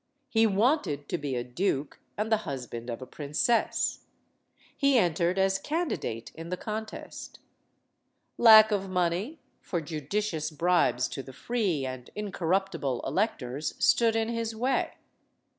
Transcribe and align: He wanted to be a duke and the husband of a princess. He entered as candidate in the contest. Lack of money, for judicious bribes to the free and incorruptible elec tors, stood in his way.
He 0.31 0.47
wanted 0.47 1.07
to 1.09 1.19
be 1.19 1.35
a 1.35 1.43
duke 1.43 1.99
and 2.17 2.31
the 2.31 2.37
husband 2.49 2.89
of 2.89 3.03
a 3.03 3.05
princess. 3.05 4.05
He 4.75 4.97
entered 4.97 5.37
as 5.37 5.59
candidate 5.59 6.31
in 6.33 6.49
the 6.49 6.57
contest. 6.57 7.37
Lack 8.35 8.71
of 8.71 8.89
money, 8.89 9.41
for 9.61 9.79
judicious 9.79 10.49
bribes 10.49 11.07
to 11.09 11.21
the 11.21 11.33
free 11.33 11.85
and 11.85 12.09
incorruptible 12.15 13.03
elec 13.05 13.37
tors, 13.37 13.75
stood 13.77 14.15
in 14.15 14.29
his 14.29 14.55
way. 14.55 14.93